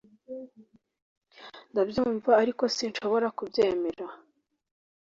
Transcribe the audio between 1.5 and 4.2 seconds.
Ndabyumva ariko sinshobora kubyemera